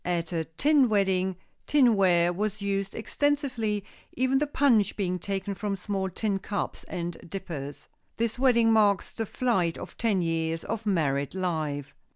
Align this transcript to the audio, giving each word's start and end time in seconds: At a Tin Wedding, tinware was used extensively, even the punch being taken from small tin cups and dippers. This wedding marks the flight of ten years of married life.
At 0.03 0.33
a 0.33 0.45
Tin 0.45 0.89
Wedding, 0.89 1.35
tinware 1.67 2.33
was 2.33 2.59
used 2.59 2.95
extensively, 2.95 3.85
even 4.13 4.39
the 4.39 4.47
punch 4.47 4.95
being 4.95 5.19
taken 5.19 5.53
from 5.53 5.75
small 5.75 6.09
tin 6.09 6.39
cups 6.39 6.83
and 6.85 7.15
dippers. 7.29 7.87
This 8.17 8.39
wedding 8.39 8.71
marks 8.73 9.11
the 9.11 9.27
flight 9.27 9.77
of 9.77 9.95
ten 9.99 10.23
years 10.23 10.63
of 10.63 10.87
married 10.87 11.35
life. 11.35 11.93